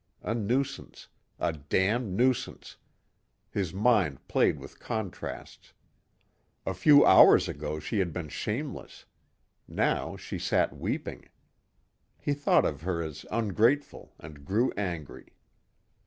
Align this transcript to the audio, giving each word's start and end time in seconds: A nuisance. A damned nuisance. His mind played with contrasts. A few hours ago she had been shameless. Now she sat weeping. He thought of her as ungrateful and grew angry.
A 0.23 0.33
nuisance. 0.33 1.09
A 1.39 1.53
damned 1.53 2.17
nuisance. 2.17 2.75
His 3.51 3.71
mind 3.71 4.27
played 4.27 4.57
with 4.57 4.79
contrasts. 4.79 5.73
A 6.65 6.73
few 6.73 7.05
hours 7.05 7.47
ago 7.47 7.79
she 7.79 7.99
had 7.99 8.11
been 8.11 8.27
shameless. 8.27 9.05
Now 9.67 10.17
she 10.17 10.39
sat 10.39 10.75
weeping. 10.75 11.29
He 12.17 12.33
thought 12.33 12.65
of 12.65 12.81
her 12.81 13.03
as 13.03 13.27
ungrateful 13.29 14.15
and 14.19 14.43
grew 14.43 14.71
angry. 14.71 15.33